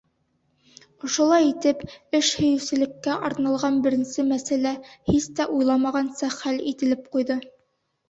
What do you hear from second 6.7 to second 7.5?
ителеп ҡуйҙы.